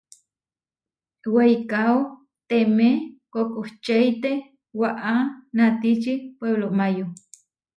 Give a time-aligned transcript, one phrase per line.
[1.33, 1.95] Weikáo
[2.49, 2.89] temé
[3.33, 4.31] kokočeite
[4.79, 5.13] waʼá
[5.57, 7.05] natiči Puéblo Máyo.